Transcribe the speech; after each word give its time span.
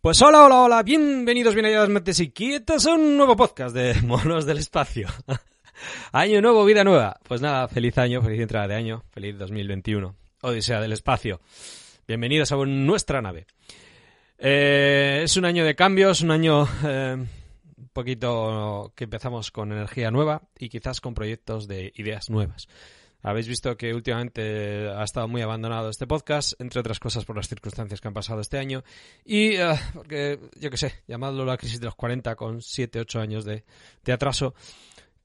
Pues 0.00 0.22
hola, 0.22 0.44
hola, 0.44 0.62
hola, 0.62 0.82
bienvenidos, 0.84 1.54
bien 1.54 1.66
hallados, 1.66 1.88
mentes 1.88 2.20
y 2.20 2.30
quietos 2.30 2.86
a 2.86 2.94
un 2.94 3.16
nuevo 3.16 3.34
podcast 3.34 3.74
de 3.74 3.94
Monos 4.06 4.46
del 4.46 4.58
Espacio. 4.58 5.08
año 6.12 6.40
nuevo, 6.40 6.64
vida 6.64 6.84
nueva. 6.84 7.18
Pues 7.26 7.40
nada, 7.40 7.66
feliz 7.66 7.98
año, 7.98 8.22
feliz 8.22 8.40
entrada 8.40 8.68
de 8.68 8.76
año, 8.76 9.02
feliz 9.10 9.36
2021. 9.36 10.14
Odisea 10.42 10.80
del 10.80 10.92
Espacio. 10.92 11.40
Bienvenidos 12.06 12.52
a 12.52 12.56
nuestra 12.64 13.20
nave. 13.20 13.48
Eh, 14.38 15.22
es 15.24 15.36
un 15.36 15.44
año 15.44 15.64
de 15.64 15.74
cambios, 15.74 16.20
un 16.20 16.30
año 16.30 16.68
eh, 16.84 17.16
un 17.76 17.88
poquito 17.92 18.92
que 18.94 19.02
empezamos 19.02 19.50
con 19.50 19.72
energía 19.72 20.12
nueva 20.12 20.42
y 20.60 20.68
quizás 20.68 21.00
con 21.00 21.14
proyectos 21.14 21.66
de 21.66 21.92
ideas 21.96 22.30
nuevas. 22.30 22.68
Habéis 23.22 23.48
visto 23.48 23.76
que 23.76 23.92
últimamente 23.92 24.88
ha 24.88 25.02
estado 25.02 25.26
muy 25.26 25.42
abandonado 25.42 25.90
este 25.90 26.06
podcast, 26.06 26.58
entre 26.60 26.80
otras 26.80 27.00
cosas 27.00 27.24
por 27.24 27.36
las 27.36 27.48
circunstancias 27.48 28.00
que 28.00 28.08
han 28.08 28.14
pasado 28.14 28.40
este 28.40 28.58
año. 28.58 28.84
Y 29.24 29.58
uh, 29.58 29.74
porque, 29.92 30.38
yo 30.60 30.70
qué 30.70 30.76
sé, 30.76 31.02
llamadlo 31.08 31.44
la 31.44 31.56
crisis 31.56 31.80
de 31.80 31.86
los 31.86 31.96
40 31.96 32.36
con 32.36 32.62
7, 32.62 33.00
8 33.00 33.20
años 33.20 33.44
de, 33.44 33.64
de 34.04 34.12
atraso. 34.12 34.54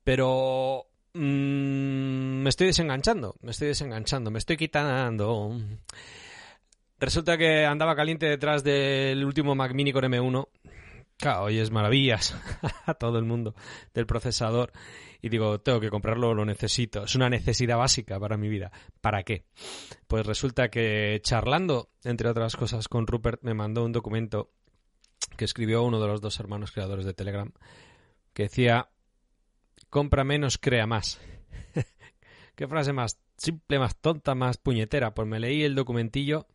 Pero 0.03 0.87
mmm, 1.13 2.41
me 2.41 2.49
estoy 2.49 2.67
desenganchando, 2.67 3.35
me 3.41 3.51
estoy 3.51 3.69
desenganchando, 3.69 4.31
me 4.31 4.39
estoy 4.39 4.57
quitando. 4.57 5.55
Resulta 6.99 7.37
que 7.37 7.65
andaba 7.65 7.95
caliente 7.95 8.25
detrás 8.25 8.63
del 8.63 9.23
último 9.25 9.55
Mac 9.55 9.73
Mini 9.73 9.91
con 9.91 10.03
M1. 10.03 10.47
Claro, 11.23 11.43
hoy 11.43 11.57
es 11.57 11.71
maravillas 11.71 12.35
a 12.85 12.95
todo 12.95 13.17
el 13.17 13.23
mundo 13.23 13.55
del 13.93 14.05
procesador 14.05 14.73
y 15.21 15.29
digo, 15.29 15.61
tengo 15.61 15.79
que 15.79 15.89
comprarlo, 15.89 16.33
lo 16.33 16.43
necesito. 16.43 17.05
Es 17.05 17.15
una 17.15 17.29
necesidad 17.29 17.77
básica 17.77 18.19
para 18.19 18.35
mi 18.35 18.49
vida. 18.49 18.73
¿Para 18.99 19.23
qué? 19.23 19.45
Pues 20.05 20.25
resulta 20.25 20.67
que 20.67 21.21
charlando, 21.23 21.91
entre 22.03 22.27
otras 22.27 22.57
cosas, 22.57 22.89
con 22.89 23.07
Rupert, 23.07 23.41
me 23.41 23.53
mandó 23.53 23.85
un 23.85 23.93
documento 23.93 24.51
que 25.37 25.45
escribió 25.45 25.83
uno 25.83 26.01
de 26.01 26.07
los 26.07 26.19
dos 26.19 26.37
hermanos 26.41 26.73
creadores 26.73 27.05
de 27.05 27.13
Telegram, 27.13 27.53
que 28.33 28.43
decía, 28.43 28.89
compra 29.89 30.25
menos, 30.25 30.57
crea 30.57 30.87
más. 30.87 31.21
¿Qué 32.55 32.67
frase 32.67 32.91
más 32.91 33.17
simple, 33.37 33.79
más 33.79 33.95
tonta, 33.95 34.35
más 34.35 34.57
puñetera? 34.57 35.13
Pues 35.13 35.25
me 35.25 35.39
leí 35.39 35.63
el 35.63 35.73
documentillo, 35.73 36.47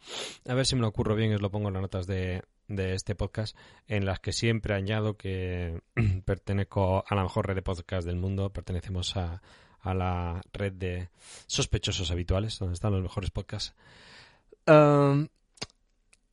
a 0.47 0.53
ver 0.53 0.67
si 0.67 0.75
me 0.75 0.83
lo 0.83 0.89
ocurro 0.89 1.17
bien, 1.17 1.33
os 1.33 1.41
lo 1.41 1.51
pongo 1.51 1.69
en 1.69 1.73
las 1.75 1.83
notas 1.83 2.07
de, 2.07 2.43
de 2.69 2.95
este 2.95 3.15
podcast 3.15 3.57
en 3.87 4.05
las 4.05 4.21
que 4.21 4.33
siempre 4.33 4.75
añado 4.75 5.17
que 5.17 5.81
pertenezco 6.25 7.05
a 7.07 7.15
la 7.15 7.23
mejor 7.23 7.47
red 7.47 7.57
de 7.57 7.63
podcast 7.63 8.07
del 8.07 8.17
mundo, 8.17 8.53
pertenecemos 8.53 9.17
a, 9.17 9.43
a 9.81 9.95
la 9.95 10.41
red 10.53 10.73
de 10.73 11.09
sospechosos 11.47 12.11
habituales, 12.11 12.59
donde 12.59 12.75
están 12.75 12.93
los 12.93 13.03
mejores 13.03 13.31
podcasts. 13.31 13.75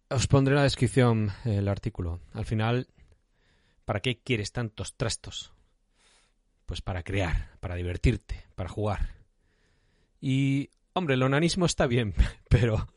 Os 0.09 0.27
pondré 0.27 0.53
en 0.53 0.58
la 0.58 0.64
descripción 0.64 1.31
el 1.45 1.67
artículo. 1.67 2.19
Al 2.33 2.45
final, 2.45 2.88
¿para 3.86 4.02
qué 4.02 4.20
quieres 4.20 4.52
tantos 4.52 4.95
trastos? 4.95 5.53
Pues 6.66 6.81
para 6.81 7.03
crear, 7.03 7.49
para 7.59 7.75
divertirte, 7.75 8.45
para 8.55 8.70
jugar. 8.70 9.15
Y, 10.21 10.70
hombre, 10.93 11.15
el 11.15 11.23
onanismo 11.23 11.65
está 11.65 11.87
bien, 11.87 12.14
pero 12.49 12.87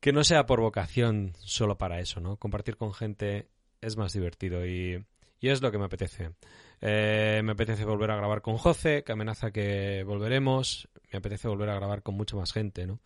que 0.00 0.12
no 0.12 0.24
sea 0.24 0.46
por 0.46 0.60
vocación 0.60 1.34
solo 1.40 1.78
para 1.78 2.00
eso, 2.00 2.20
¿no? 2.20 2.36
Compartir 2.36 2.76
con 2.76 2.94
gente 2.94 3.48
es 3.80 3.96
más 3.96 4.12
divertido 4.12 4.66
y, 4.66 5.04
y 5.40 5.48
es 5.48 5.62
lo 5.62 5.70
que 5.70 5.78
me 5.78 5.86
apetece. 5.86 6.32
Eh, 6.80 7.40
me 7.44 7.52
apetece 7.52 7.84
volver 7.84 8.10
a 8.10 8.16
grabar 8.16 8.42
con 8.42 8.56
José, 8.56 9.02
que 9.04 9.12
amenaza 9.12 9.50
que 9.50 10.02
volveremos. 10.04 10.88
Me 11.12 11.18
apetece 11.18 11.48
volver 11.48 11.70
a 11.70 11.74
grabar 11.74 12.02
con 12.02 12.14
mucha 12.14 12.36
más 12.36 12.52
gente, 12.52 12.86
¿no? 12.86 13.00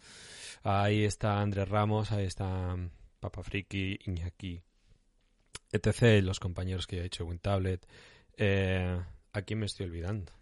Ahí 0.62 1.04
está 1.04 1.40
Andrés 1.40 1.68
Ramos, 1.68 2.12
ahí 2.12 2.26
está 2.26 2.76
Papa 3.18 3.42
Friki, 3.42 3.98
Iñaki, 4.06 4.60
etc. 5.72 6.22
Los 6.22 6.40
compañeros 6.40 6.86
que 6.86 6.96
ya 6.96 7.02
he 7.02 7.06
hecho 7.06 7.24
WinTablet. 7.24 7.86
Eh, 8.36 9.00
¿A 9.32 9.42
quién 9.42 9.60
me 9.60 9.66
estoy 9.66 9.86
olvidando? 9.86 10.32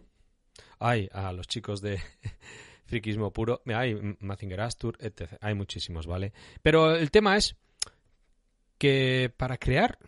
Ay, 0.78 1.08
a 1.12 1.32
los 1.32 1.46
chicos 1.46 1.80
de 1.80 2.00
friquismo 2.88 3.32
puro. 3.32 3.62
Hay 3.66 4.16
Mazinger 4.20 4.62
Astur, 4.62 4.96
etc. 5.00 5.34
Hay 5.40 5.54
muchísimos, 5.54 6.06
¿vale? 6.06 6.32
Pero 6.62 6.96
el 6.96 7.10
tema 7.10 7.36
es 7.36 7.54
que 8.78 9.32
para 9.36 9.58
crear, 9.58 9.98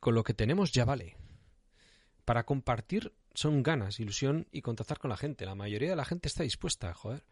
con 0.00 0.14
lo 0.14 0.22
que 0.22 0.34
tenemos 0.34 0.72
ya 0.72 0.84
vale. 0.84 1.16
Para 2.24 2.44
compartir 2.44 3.12
son 3.34 3.62
ganas, 3.62 4.00
ilusión 4.00 4.46
y 4.52 4.62
contactar 4.62 4.98
con 4.98 5.10
la 5.10 5.16
gente. 5.16 5.44
La 5.44 5.54
mayoría 5.54 5.90
de 5.90 5.96
la 5.96 6.04
gente 6.04 6.28
está 6.28 6.44
dispuesta, 6.44 6.94
joder. 6.94 7.24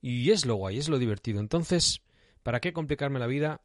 Y 0.00 0.30
es 0.30 0.46
lo 0.46 0.54
guay, 0.54 0.78
es 0.78 0.88
lo 0.88 0.98
divertido. 0.98 1.40
Entonces, 1.40 2.00
¿para 2.42 2.60
qué 2.60 2.72
complicarme 2.72 3.18
la 3.18 3.26
vida? 3.26 3.60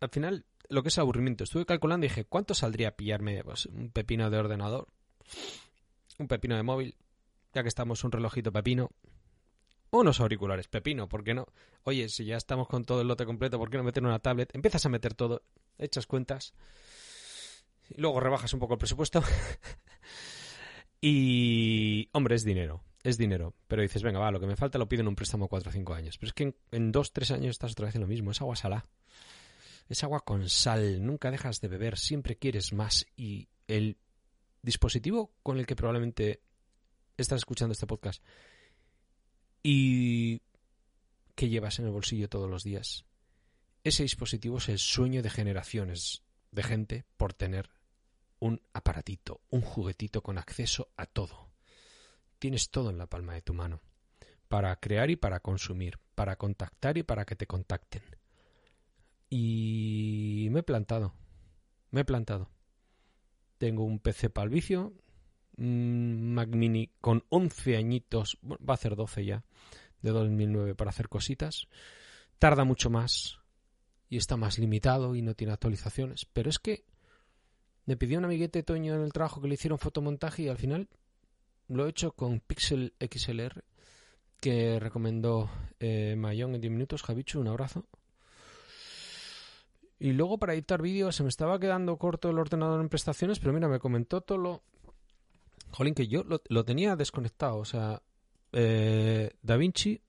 Al 0.00 0.10
final, 0.10 0.44
lo 0.68 0.82
que 0.82 0.90
es 0.90 0.98
aburrimiento. 0.98 1.42
Estuve 1.42 1.66
calculando 1.66 2.06
y 2.06 2.08
dije, 2.08 2.24
¿cuánto 2.24 2.54
saldría 2.54 2.96
pillarme 2.96 3.42
pues, 3.42 3.66
un 3.66 3.90
pepino 3.90 4.30
de 4.30 4.38
ordenador? 4.38 4.86
Un 6.18 6.28
pepino 6.28 6.54
de 6.54 6.62
móvil. 6.62 6.96
Ya 7.52 7.62
que 7.62 7.68
estamos 7.68 8.04
un 8.04 8.12
relojito 8.12 8.52
pepino 8.52 8.90
unos 9.98 10.20
auriculares, 10.20 10.68
pepino, 10.68 11.08
¿por 11.08 11.24
qué 11.24 11.34
no? 11.34 11.46
Oye, 11.84 12.08
si 12.08 12.24
ya 12.24 12.36
estamos 12.36 12.68
con 12.68 12.84
todo 12.84 13.00
el 13.00 13.08
lote 13.08 13.26
completo, 13.26 13.58
¿por 13.58 13.70
qué 13.70 13.76
no 13.76 13.84
meter 13.84 14.02
una 14.02 14.18
tablet? 14.18 14.54
Empiezas 14.54 14.84
a 14.86 14.88
meter 14.88 15.14
todo, 15.14 15.42
echas 15.78 16.06
cuentas, 16.06 16.54
y 17.90 18.00
luego 18.00 18.20
rebajas 18.20 18.52
un 18.54 18.60
poco 18.60 18.74
el 18.74 18.78
presupuesto. 18.78 19.22
y, 21.00 22.08
hombre, 22.12 22.36
es 22.36 22.44
dinero, 22.44 22.82
es 23.02 23.18
dinero. 23.18 23.54
Pero 23.68 23.82
dices, 23.82 24.02
venga, 24.02 24.18
va, 24.18 24.30
lo 24.30 24.40
que 24.40 24.46
me 24.46 24.56
falta 24.56 24.78
lo 24.78 24.88
pido 24.88 25.02
en 25.02 25.08
un 25.08 25.16
préstamo 25.16 25.48
4 25.48 25.70
o 25.70 25.72
5 25.72 25.94
años. 25.94 26.18
Pero 26.18 26.28
es 26.28 26.34
que 26.34 26.54
en 26.72 26.92
2 26.92 27.12
3 27.12 27.30
años 27.32 27.50
estás 27.50 27.72
otra 27.72 27.86
vez 27.86 27.94
en 27.94 28.02
lo 28.02 28.06
mismo, 28.06 28.30
es 28.30 28.40
agua 28.40 28.56
salá. 28.56 28.86
Es 29.88 30.02
agua 30.02 30.20
con 30.20 30.48
sal, 30.48 31.04
nunca 31.04 31.30
dejas 31.30 31.60
de 31.60 31.68
beber, 31.68 31.98
siempre 31.98 32.36
quieres 32.36 32.72
más. 32.72 33.06
Y 33.16 33.48
el 33.68 33.98
dispositivo 34.62 35.32
con 35.42 35.58
el 35.58 35.66
que 35.66 35.76
probablemente 35.76 36.40
estás 37.18 37.38
escuchando 37.38 37.72
este 37.72 37.86
podcast 37.86 38.22
y 39.64 40.42
que 41.34 41.48
llevas 41.48 41.80
en 41.80 41.86
el 41.86 41.90
bolsillo 41.90 42.28
todos 42.28 42.48
los 42.48 42.62
días. 42.62 43.06
Ese 43.82 44.04
dispositivo 44.04 44.58
es 44.58 44.68
el 44.68 44.78
sueño 44.78 45.22
de 45.22 45.30
generaciones 45.30 46.22
de 46.52 46.62
gente 46.62 47.04
por 47.16 47.32
tener 47.32 47.70
un 48.38 48.60
aparatito, 48.74 49.40
un 49.50 49.62
juguetito 49.62 50.22
con 50.22 50.38
acceso 50.38 50.92
a 50.96 51.06
todo. 51.06 51.48
Tienes 52.38 52.70
todo 52.70 52.90
en 52.90 52.98
la 52.98 53.06
palma 53.06 53.32
de 53.34 53.42
tu 53.42 53.54
mano, 53.54 53.80
para 54.48 54.76
crear 54.76 55.10
y 55.10 55.16
para 55.16 55.40
consumir, 55.40 55.98
para 56.14 56.36
contactar 56.36 56.98
y 56.98 57.02
para 57.02 57.24
que 57.24 57.34
te 57.34 57.46
contacten. 57.46 58.02
Y 59.30 60.48
me 60.50 60.60
he 60.60 60.62
plantado, 60.62 61.14
me 61.90 62.02
he 62.02 62.04
plantado. 62.04 62.50
Tengo 63.56 63.84
un 63.84 63.98
PC 63.98 64.28
para 64.28 64.44
el 64.44 64.50
vicio, 64.50 64.92
Mac 65.56 66.48
Mini 66.48 66.90
con 67.00 67.24
11 67.28 67.76
añitos, 67.76 68.38
va 68.42 68.56
a 68.68 68.74
hacer 68.74 68.96
12 68.96 69.24
ya, 69.24 69.44
de 70.02 70.10
2009 70.10 70.74
para 70.74 70.90
hacer 70.90 71.08
cositas. 71.08 71.68
Tarda 72.38 72.64
mucho 72.64 72.90
más 72.90 73.38
y 74.08 74.16
está 74.16 74.36
más 74.36 74.58
limitado 74.58 75.14
y 75.14 75.22
no 75.22 75.34
tiene 75.34 75.52
actualizaciones. 75.52 76.26
Pero 76.32 76.50
es 76.50 76.58
que 76.58 76.84
me 77.86 77.96
pidió 77.96 78.18
un 78.18 78.24
amiguete 78.24 78.62
Toño 78.62 78.94
en 78.94 79.02
el 79.02 79.12
trabajo 79.12 79.40
que 79.40 79.48
le 79.48 79.54
hicieron 79.54 79.78
fotomontaje 79.78 80.42
y 80.42 80.48
al 80.48 80.58
final 80.58 80.88
lo 81.68 81.86
he 81.86 81.90
hecho 81.90 82.12
con 82.12 82.40
Pixel 82.40 82.94
XLR 83.00 83.64
que 84.40 84.78
recomendó 84.78 85.50
eh, 85.80 86.16
Mayón 86.18 86.54
en 86.54 86.60
10 86.60 86.72
minutos. 86.72 87.02
Javichu, 87.02 87.40
un 87.40 87.48
abrazo. 87.48 87.86
Y 89.98 90.12
luego 90.12 90.38
para 90.38 90.52
editar 90.52 90.82
vídeos 90.82 91.16
se 91.16 91.22
me 91.22 91.30
estaba 91.30 91.58
quedando 91.58 91.96
corto 91.96 92.28
el 92.28 92.38
ordenador 92.38 92.80
en 92.80 92.90
prestaciones, 92.90 93.38
pero 93.38 93.54
mira, 93.54 93.68
me 93.68 93.78
comentó 93.78 94.20
todo 94.20 94.36
lo... 94.36 94.62
Jolín, 95.74 95.94
que 95.94 96.06
yo 96.06 96.24
lo, 96.24 96.64
tenía 96.64 96.96
desconectado, 96.96 97.56
o 97.58 97.64
sea, 97.64 98.00
eh, 98.52 99.30
DaVinci, 99.42 100.00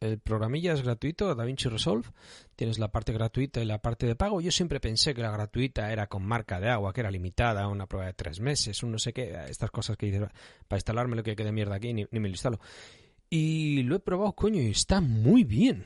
el 0.00 0.18
programilla 0.18 0.72
es 0.72 0.82
gratuito, 0.82 1.34
DaVinci 1.34 1.68
Resolve. 1.68 2.08
Tienes 2.54 2.78
la 2.78 2.88
parte 2.88 3.12
gratuita 3.12 3.60
y 3.60 3.66
la 3.66 3.80
parte 3.80 4.06
de 4.06 4.14
pago. 4.14 4.40
Yo 4.40 4.50
siempre 4.50 4.80
pensé 4.80 5.14
que 5.14 5.22
la 5.22 5.30
gratuita 5.30 5.90
era 5.92 6.06
con 6.06 6.24
marca 6.24 6.60
de 6.60 6.70
agua, 6.70 6.92
que 6.92 7.00
era 7.00 7.10
limitada, 7.10 7.68
una 7.68 7.86
prueba 7.86 8.06
de 8.06 8.12
tres 8.14 8.40
meses, 8.40 8.82
un 8.82 8.92
no 8.92 8.98
sé 8.98 9.12
qué, 9.12 9.34
estas 9.48 9.70
cosas 9.70 9.96
que 9.96 10.06
dices, 10.06 10.28
para 10.68 10.78
instalarme 10.78 11.16
lo 11.16 11.22
que 11.22 11.36
quede 11.36 11.52
mierda 11.52 11.76
aquí, 11.76 11.92
ni, 11.92 12.06
ni 12.10 12.20
me 12.20 12.28
lo 12.28 12.34
instalo. 12.34 12.58
Y 13.28 13.82
lo 13.82 13.96
he 13.96 14.00
probado, 14.00 14.32
coño, 14.32 14.62
y 14.62 14.70
está 14.70 15.00
muy 15.00 15.44
bien. 15.44 15.84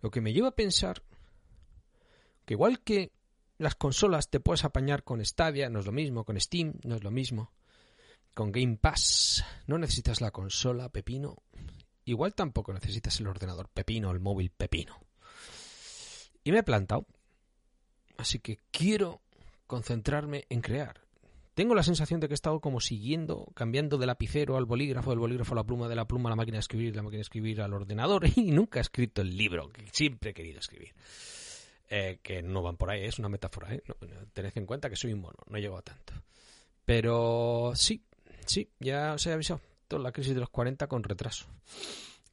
Lo 0.00 0.10
que 0.10 0.20
me 0.20 0.32
lleva 0.32 0.48
a 0.48 0.54
pensar, 0.56 1.02
Que 2.44 2.54
igual 2.54 2.80
que 2.80 3.12
las 3.62 3.74
consolas 3.74 4.28
te 4.28 4.40
puedes 4.40 4.64
apañar 4.64 5.04
con 5.04 5.24
Stadia, 5.24 5.70
no 5.70 5.80
es 5.80 5.86
lo 5.86 5.92
mismo, 5.92 6.24
con 6.24 6.38
Steam, 6.38 6.74
no 6.84 6.96
es 6.96 7.04
lo 7.04 7.10
mismo, 7.10 7.52
con 8.34 8.52
Game 8.52 8.76
Pass, 8.76 9.44
no 9.66 9.78
necesitas 9.78 10.20
la 10.20 10.30
consola, 10.30 10.88
pepino, 10.88 11.36
igual 12.04 12.34
tampoco 12.34 12.72
necesitas 12.72 13.18
el 13.20 13.28
ordenador, 13.28 13.68
pepino, 13.68 14.10
el 14.10 14.20
móvil, 14.20 14.50
pepino. 14.50 15.00
Y 16.44 16.52
me 16.52 16.58
he 16.58 16.62
plantado. 16.62 17.06
Así 18.16 18.40
que 18.40 18.58
quiero 18.70 19.20
concentrarme 19.66 20.44
en 20.48 20.60
crear. 20.60 21.00
Tengo 21.54 21.74
la 21.74 21.82
sensación 21.82 22.18
de 22.18 22.28
que 22.28 22.34
he 22.34 22.34
estado 22.34 22.60
como 22.60 22.80
siguiendo, 22.80 23.46
cambiando 23.54 23.98
de 23.98 24.06
lapicero 24.06 24.56
al 24.56 24.64
bolígrafo, 24.64 25.10
del 25.10 25.18
bolígrafo 25.18 25.52
a 25.52 25.56
la 25.56 25.64
pluma, 25.64 25.86
de 25.86 25.96
la 25.96 26.06
pluma 26.06 26.28
a 26.28 26.32
la 26.32 26.36
máquina 26.36 26.56
de 26.56 26.60
escribir, 26.60 26.92
de 26.92 26.96
la 26.96 27.02
máquina 27.02 27.18
de 27.18 27.22
escribir 27.22 27.60
al 27.60 27.74
ordenador 27.74 28.26
y 28.36 28.50
nunca 28.50 28.78
he 28.78 28.82
escrito 28.82 29.20
el 29.20 29.36
libro 29.36 29.68
que 29.68 29.86
siempre 29.92 30.30
he 30.30 30.34
querido 30.34 30.60
escribir. 30.60 30.94
Eh, 31.94 32.20
que 32.22 32.42
no 32.42 32.62
van 32.62 32.78
por 32.78 32.88
ahí, 32.88 33.04
es 33.04 33.18
una 33.18 33.28
metáfora, 33.28 33.74
¿eh? 33.74 33.82
tened 34.32 34.52
en 34.54 34.64
cuenta 34.64 34.88
que 34.88 34.96
soy 34.96 35.12
un 35.12 35.20
mono, 35.20 35.36
no 35.46 35.58
llego 35.58 35.76
a 35.76 35.82
tanto. 35.82 36.14
Pero 36.86 37.72
sí, 37.74 38.02
sí, 38.46 38.70
ya 38.80 39.12
os 39.12 39.26
he 39.26 39.32
avisado, 39.34 39.60
toda 39.88 40.02
la 40.02 40.10
crisis 40.10 40.32
de 40.32 40.40
los 40.40 40.48
40 40.48 40.86
con 40.86 41.02
retraso. 41.02 41.48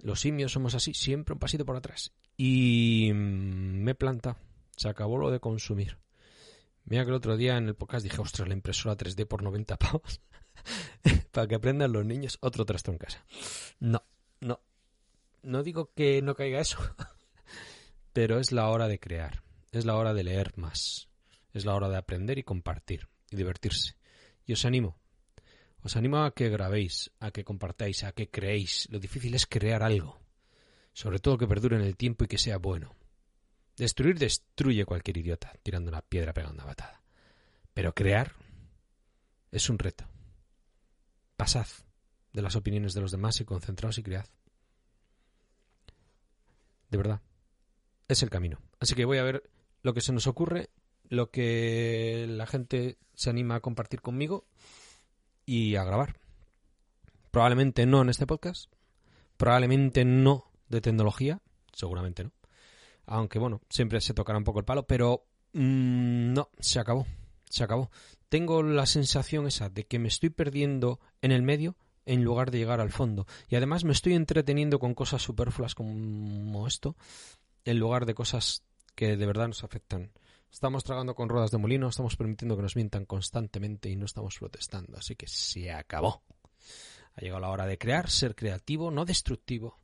Los 0.02 0.22
simios 0.22 0.54
somos 0.54 0.76
así, 0.76 0.94
siempre 0.94 1.34
un 1.34 1.40
pasito 1.40 1.66
por 1.66 1.76
atrás. 1.76 2.14
Y 2.38 3.12
mm, 3.14 3.84
me 3.84 3.96
planta, 3.96 4.38
se 4.78 4.88
acabó 4.88 5.18
lo 5.18 5.30
de 5.30 5.42
consumir. 5.42 5.98
Mira 6.86 7.04
que 7.04 7.10
el 7.10 7.18
otro 7.18 7.36
día 7.36 7.58
en 7.58 7.68
el 7.68 7.76
podcast 7.76 8.06
dije, 8.06 8.22
ostras, 8.22 8.48
la 8.48 8.54
impresora 8.54 8.96
3D 8.96 9.28
por 9.28 9.44
90 9.44 9.76
pavos. 9.76 10.22
Para 11.32 11.48
que 11.48 11.56
aprendan 11.56 11.92
los 11.92 12.06
niños 12.06 12.38
otro 12.40 12.64
trasto 12.64 12.94
en 12.94 12.98
casa. 12.98 13.26
No, 13.82 14.06
no. 14.40 14.62
No 15.44 15.64
digo 15.64 15.92
que 15.94 16.22
no 16.22 16.34
caiga 16.34 16.62
eso. 16.62 16.80
Pero 18.14 18.40
es 18.40 18.54
la 18.54 18.70
hora 18.70 18.88
de 18.88 19.02
crear. 19.02 19.49
Es 19.72 19.86
la 19.86 19.96
hora 19.96 20.14
de 20.14 20.24
leer 20.24 20.58
más. 20.58 21.10
Es 21.54 21.66
la 21.66 21.76
hora 21.76 21.90
de 21.90 21.98
aprender 21.98 22.38
y 22.38 22.44
compartir 22.44 23.08
y 23.30 23.36
divertirse. 23.36 23.96
Y 24.46 24.54
os 24.54 24.66
animo. 24.66 25.00
Os 25.82 25.96
animo 25.96 26.24
a 26.24 26.34
que 26.34 26.50
grabéis, 26.50 27.12
a 27.20 27.32
que 27.32 27.44
compartáis, 27.44 28.04
a 28.04 28.12
que 28.12 28.30
creéis. 28.30 28.88
Lo 28.90 29.00
difícil 29.00 29.34
es 29.36 29.46
crear 29.46 29.84
algo. 29.84 30.20
Sobre 30.94 31.20
todo 31.20 31.38
que 31.38 31.48
perdure 31.48 31.78
en 31.78 31.84
el 31.84 31.96
tiempo 31.96 32.26
y 32.26 32.28
que 32.28 32.38
sea 32.38 32.58
bueno. 32.58 32.96
Destruir 33.78 34.20
destruye 34.20 34.84
cualquier 34.86 35.18
idiota, 35.18 35.54
tirando 35.64 35.90
una 35.90 36.02
piedra 36.02 36.34
pegando 36.34 36.56
una 36.56 36.66
batada. 36.66 37.02
Pero 37.74 37.94
crear 37.94 38.34
es 39.52 39.70
un 39.70 39.80
reto. 39.80 40.06
Pasad 41.38 41.68
de 42.34 42.42
las 42.42 42.56
opiniones 42.56 42.94
de 42.94 43.02
los 43.02 43.12
demás 43.12 43.40
y 43.40 43.46
concentraos 43.46 43.98
y 43.98 44.04
cread. 44.04 44.26
De 46.90 46.98
verdad. 46.98 47.22
Es 48.08 48.24
el 48.24 48.30
camino. 48.30 48.60
Así 48.80 48.96
que 48.96 49.06
voy 49.06 49.20
a 49.20 49.24
ver 49.24 49.50
lo 49.82 49.94
que 49.94 50.02
se 50.02 50.14
nos 50.14 50.28
ocurre, 50.28 50.70
lo 51.08 51.32
que 51.32 52.26
la 52.30 52.46
gente 52.46 52.98
se 53.14 53.30
anima 53.30 53.56
a 53.56 53.60
compartir 53.60 54.02
conmigo 54.02 54.46
y 55.46 55.76
a 55.76 55.84
grabar. 55.84 56.20
Probablemente 57.32 57.86
no 57.86 58.02
en 58.02 58.10
este 58.10 58.28
podcast, 58.28 58.72
probablemente 59.38 60.06
no 60.06 60.52
de 60.68 60.82
tecnología, 60.82 61.42
seguramente 61.74 62.24
no. 62.24 62.32
Aunque 63.06 63.40
bueno, 63.40 63.62
siempre 63.70 64.02
se 64.02 64.14
tocará 64.14 64.38
un 64.38 64.44
poco 64.44 64.60
el 64.60 64.66
palo, 64.66 64.86
pero 64.86 65.26
mmm, 65.54 66.34
no, 66.34 66.50
se 66.60 66.80
acabó, 66.80 67.08
se 67.50 67.64
acabó. 67.64 67.90
Tengo 68.30 68.62
la 68.62 68.86
sensación 68.86 69.48
esa 69.48 69.70
de 69.70 69.86
que 69.86 69.98
me 69.98 70.08
estoy 70.08 70.30
perdiendo 70.30 71.00
en 71.22 71.32
el 71.32 71.42
medio 71.42 71.76
en 72.06 72.24
lugar 72.24 72.52
de 72.52 72.60
llegar 72.60 72.80
al 72.80 72.92
fondo. 72.92 73.28
Y 73.50 73.56
además 73.56 73.84
me 73.84 73.92
estoy 73.92 74.14
entreteniendo 74.14 74.80
con 74.80 74.94
cosas 74.94 75.22
superfluas 75.22 75.76
como 75.76 76.68
esto, 76.68 76.96
en 77.66 77.80
lugar 77.80 78.06
de 78.06 78.16
cosas 78.16 78.64
que 79.00 79.16
de 79.16 79.26
verdad 79.26 79.48
nos 79.48 79.64
afectan. 79.64 80.12
Estamos 80.52 80.84
tragando 80.84 81.16
con 81.16 81.30
ruedas 81.30 81.52
de 81.52 81.58
molino, 81.58 81.88
estamos 81.88 82.18
permitiendo 82.18 82.58
que 82.58 82.64
nos 82.64 82.76
mientan 82.76 83.06
constantemente 83.06 83.90
y 83.90 83.96
no 83.96 84.04
estamos 84.04 84.38
protestando. 84.38 84.98
Así 84.98 85.16
que 85.16 85.26
se 85.26 85.72
acabó. 85.72 86.22
Ha 87.16 87.22
llegado 87.22 87.40
la 87.40 87.48
hora 87.48 87.66
de 87.66 87.78
crear, 87.78 88.10
ser 88.10 88.36
creativo, 88.36 88.92
no 88.92 89.06
destructivo, 89.06 89.78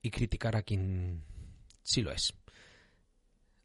y 0.00 0.10
criticar 0.10 0.56
a 0.56 0.62
quien 0.62 1.22
sí 1.82 2.00
lo 2.00 2.10
es. 2.10 2.32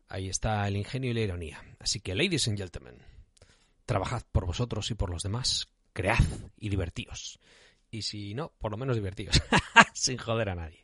Ahí 0.09 0.27
está 0.27 0.67
el 0.67 0.75
ingenio 0.75 1.11
y 1.11 1.13
la 1.13 1.21
ironía. 1.21 1.63
Así 1.79 2.01
que, 2.01 2.13
ladies 2.13 2.49
and 2.49 2.57
gentlemen, 2.57 2.97
trabajad 3.85 4.23
por 4.33 4.45
vosotros 4.45 4.91
y 4.91 4.95
por 4.95 5.11
los 5.11 5.23
demás, 5.23 5.69
cread 5.93 6.25
y 6.57 6.67
divertíos. 6.67 7.39
Y 7.89 8.01
si 8.01 8.33
no, 8.33 8.51
por 8.59 8.71
lo 8.71 8.77
menos 8.77 8.97
divertíos, 8.97 9.41
sin 9.93 10.17
joder 10.17 10.49
a 10.49 10.55
nadie. 10.55 10.83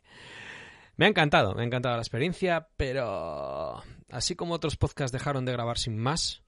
Me 0.96 1.04
ha 1.04 1.08
encantado, 1.08 1.54
me 1.54 1.62
ha 1.62 1.66
encantado 1.66 1.94
la 1.96 2.02
experiencia, 2.02 2.68
pero 2.76 3.82
así 4.10 4.34
como 4.34 4.54
otros 4.54 4.76
podcasts 4.76 5.12
dejaron 5.12 5.44
de 5.44 5.52
grabar 5.52 5.76
sin 5.78 5.98
más, 5.98 6.42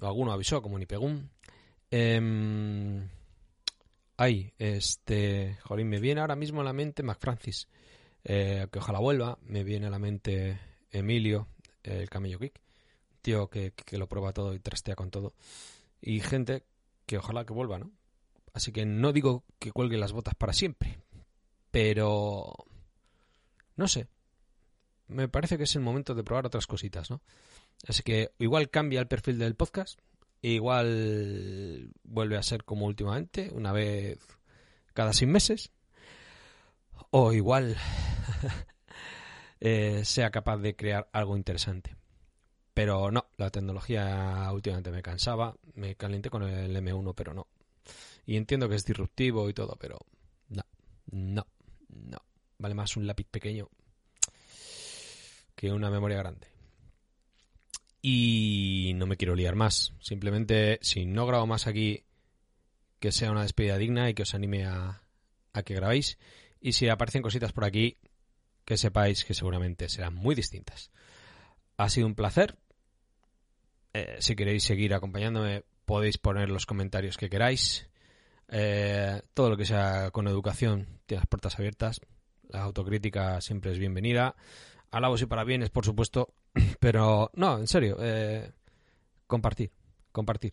o 0.00 0.06
alguno 0.06 0.32
avisó, 0.32 0.62
como 0.62 0.78
Nipegum, 0.78 1.28
eh, 1.92 3.08
ay, 4.16 4.52
este, 4.58 5.58
jolín, 5.62 5.88
me 5.88 6.00
viene 6.00 6.20
ahora 6.20 6.34
mismo 6.34 6.60
a 6.60 6.64
la 6.64 6.72
mente 6.72 7.04
McFrancis, 7.04 7.68
eh, 8.24 8.66
que 8.72 8.80
ojalá 8.80 8.98
vuelva, 8.98 9.38
me 9.42 9.62
viene 9.62 9.86
a 9.86 9.90
la 9.90 10.00
mente 10.00 10.58
Emilio, 10.90 11.46
el 11.84 12.10
Camello 12.10 12.40
Geek, 12.40 12.60
tío 13.22 13.48
que, 13.48 13.72
que 13.72 13.96
lo 13.96 14.08
prueba 14.08 14.32
todo 14.32 14.54
y 14.54 14.58
trastea 14.58 14.96
con 14.96 15.12
todo, 15.12 15.34
y 16.00 16.18
gente 16.18 16.64
que 17.06 17.18
ojalá 17.18 17.44
que 17.44 17.52
vuelva, 17.52 17.78
¿no? 17.78 17.92
Así 18.54 18.72
que 18.72 18.86
no 18.86 19.12
digo 19.12 19.44
que 19.60 19.70
cuelgue 19.70 19.98
las 19.98 20.12
botas 20.12 20.34
para 20.34 20.52
siempre, 20.52 20.98
pero 21.70 22.56
no 23.76 23.88
sé. 23.88 24.08
Me 25.06 25.28
parece 25.28 25.58
que 25.58 25.64
es 25.64 25.76
el 25.76 25.82
momento 25.82 26.14
de 26.14 26.24
probar 26.24 26.46
otras 26.46 26.66
cositas, 26.66 27.10
¿no? 27.10 27.20
Así 27.86 28.02
que 28.02 28.32
igual 28.38 28.70
cambia 28.70 29.00
el 29.00 29.08
perfil 29.08 29.38
del 29.38 29.54
podcast, 29.54 29.98
igual 30.40 31.92
vuelve 32.02 32.36
a 32.36 32.42
ser 32.42 32.64
como 32.64 32.86
últimamente, 32.86 33.50
una 33.52 33.72
vez 33.72 34.18
cada 34.94 35.12
seis 35.12 35.30
meses, 35.30 35.72
o 37.10 37.32
igual 37.32 37.76
eh, 39.60 40.02
sea 40.04 40.30
capaz 40.30 40.58
de 40.58 40.76
crear 40.76 41.08
algo 41.12 41.36
interesante. 41.36 41.96
Pero 42.72 43.10
no, 43.10 43.26
la 43.36 43.50
tecnología 43.50 44.48
últimamente 44.52 44.90
me 44.90 45.02
cansaba, 45.02 45.54
me 45.74 45.94
calenté 45.94 46.30
con 46.30 46.42
el 46.42 46.74
M1, 46.74 47.14
pero 47.14 47.32
no. 47.32 47.46
Y 48.26 48.36
entiendo 48.36 48.68
que 48.68 48.74
es 48.74 48.84
disruptivo 48.84 49.48
y 49.48 49.54
todo, 49.54 49.76
pero 49.78 49.98
no, 50.48 50.64
no, 51.10 51.46
no. 51.88 52.18
Vale 52.58 52.74
más 52.74 52.96
un 52.96 53.06
lápiz 53.06 53.26
pequeño 53.30 53.68
que 55.54 55.72
una 55.72 55.90
memoria 55.90 56.18
grande. 56.18 56.48
Y 58.02 58.92
no 58.96 59.06
me 59.06 59.16
quiero 59.16 59.34
liar 59.34 59.54
más. 59.54 59.94
Simplemente, 60.00 60.78
si 60.82 61.06
no 61.06 61.26
grabo 61.26 61.46
más 61.46 61.66
aquí, 61.66 62.04
que 62.98 63.12
sea 63.12 63.30
una 63.30 63.42
despedida 63.42 63.78
digna 63.78 64.10
y 64.10 64.14
que 64.14 64.22
os 64.22 64.34
anime 64.34 64.66
a, 64.66 65.02
que 65.64 65.74
grabéis. 65.74 66.18
Y 66.60 66.72
si 66.72 66.88
aparecen 66.88 67.22
cositas 67.22 67.52
por 67.52 67.64
aquí, 67.64 67.98
que 68.64 68.76
sepáis 68.76 69.24
que 69.24 69.34
seguramente 69.34 69.88
serán 69.88 70.14
muy 70.14 70.34
distintas. 70.34 70.90
Ha 71.76 71.88
sido 71.88 72.06
un 72.06 72.14
placer. 72.14 72.56
Eh, 73.92 74.16
si 74.18 74.36
queréis 74.36 74.64
seguir 74.64 74.92
acompañándome, 74.92 75.64
podéis 75.84 76.18
poner 76.18 76.50
los 76.50 76.66
comentarios 76.66 77.16
que 77.16 77.30
queráis. 77.30 77.88
Eh, 78.48 79.22
todo 79.32 79.50
lo 79.50 79.56
que 79.56 79.64
sea 79.64 80.10
con 80.10 80.28
educación 80.28 81.00
tiene 81.06 81.20
las 81.20 81.28
puertas 81.28 81.58
abiertas. 81.58 82.00
La 82.48 82.62
autocrítica 82.62 83.40
siempre 83.40 83.72
es 83.72 83.78
bienvenida. 83.78 84.36
Alabos 84.90 85.22
y 85.22 85.26
parabienes, 85.26 85.70
por 85.70 85.84
supuesto. 85.84 86.34
Pero 86.80 87.30
no, 87.34 87.58
en 87.58 87.66
serio. 87.66 87.96
Eh, 88.00 88.52
compartir. 89.26 89.72
Compartir. 90.12 90.52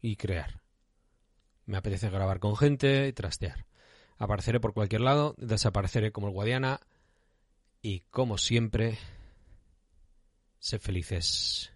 Y 0.00 0.16
crear. 0.16 0.60
Me 1.66 1.78
apetece 1.78 2.10
grabar 2.10 2.40
con 2.40 2.56
gente 2.56 3.08
y 3.08 3.12
trastear. 3.12 3.66
Apareceré 4.18 4.60
por 4.60 4.74
cualquier 4.74 5.00
lado, 5.00 5.34
desapareceré 5.38 6.12
como 6.12 6.28
el 6.28 6.34
Guadiana 6.34 6.80
y 7.82 8.00
como 8.10 8.38
siempre, 8.38 8.98
sé 10.58 10.78
felices. 10.78 11.72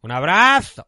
Un 0.00 0.12
abrazo. 0.12 0.86